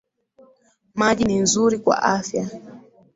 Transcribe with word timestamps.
Maji 0.95 1.23
ni 1.25 1.39
nzuri 1.39 1.77
kwa 1.79 2.03
afya 2.03 2.49